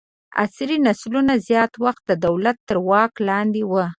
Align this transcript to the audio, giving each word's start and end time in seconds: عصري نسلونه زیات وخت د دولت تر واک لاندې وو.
عصري 0.41 0.77
نسلونه 0.87 1.33
زیات 1.47 1.73
وخت 1.85 2.03
د 2.09 2.13
دولت 2.25 2.57
تر 2.67 2.77
واک 2.89 3.13
لاندې 3.29 3.61
وو. 3.69 3.83